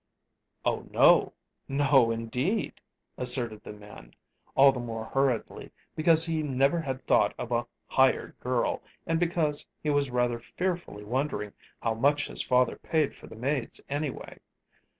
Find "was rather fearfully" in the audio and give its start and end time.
9.91-11.03